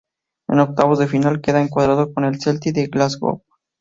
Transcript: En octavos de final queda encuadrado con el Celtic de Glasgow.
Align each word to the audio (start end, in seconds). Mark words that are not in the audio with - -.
En 0.47 0.57
octavos 0.59 0.97
de 0.97 1.07
final 1.07 1.41
queda 1.41 1.61
encuadrado 1.61 2.11
con 2.11 2.25
el 2.25 2.39
Celtic 2.41 2.73
de 2.73 2.87
Glasgow. 2.87 3.43